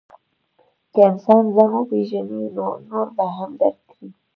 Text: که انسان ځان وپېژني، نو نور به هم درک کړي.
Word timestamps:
که 0.93 0.99
انسان 1.09 1.43
ځان 1.55 1.71
وپېژني، 1.73 2.43
نو 2.55 2.65
نور 2.89 3.07
به 3.15 3.25
هم 3.35 3.51
درک 3.59 3.79
کړي. 3.89 4.07